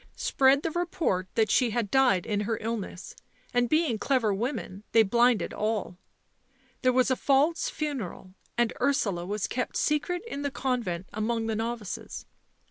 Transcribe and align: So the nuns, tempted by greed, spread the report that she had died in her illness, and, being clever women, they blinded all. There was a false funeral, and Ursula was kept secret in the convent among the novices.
So 0.01 0.03
the 0.03 0.07
nuns, 0.07 0.15
tempted 0.15 0.35
by 0.35 0.35
greed, 0.35 0.63
spread 0.63 0.63
the 0.73 0.79
report 0.79 1.27
that 1.35 1.51
she 1.51 1.69
had 1.69 1.91
died 1.91 2.25
in 2.25 2.39
her 2.39 2.57
illness, 2.59 3.15
and, 3.53 3.69
being 3.69 3.99
clever 3.99 4.33
women, 4.33 4.83
they 4.93 5.03
blinded 5.03 5.53
all. 5.53 5.95
There 6.81 6.91
was 6.91 7.11
a 7.11 7.15
false 7.15 7.69
funeral, 7.69 8.33
and 8.57 8.73
Ursula 8.81 9.27
was 9.27 9.45
kept 9.45 9.77
secret 9.77 10.23
in 10.25 10.41
the 10.41 10.49
convent 10.49 11.07
among 11.13 11.45
the 11.45 11.55
novices. 11.55 12.25